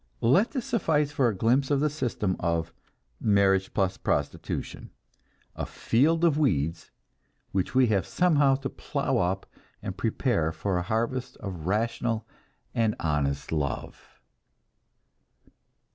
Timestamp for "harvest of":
10.81-11.67